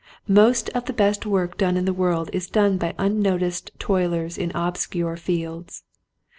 [0.27, 4.51] Most of the best work done in the world is done by unnoticed toilers in
[4.55, 5.83] obscure fields.